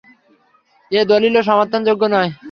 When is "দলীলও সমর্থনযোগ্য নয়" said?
1.09-2.29